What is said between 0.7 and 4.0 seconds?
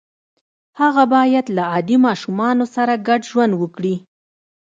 هغه باید له عادي ماشومانو سره ګډ ژوند وکړي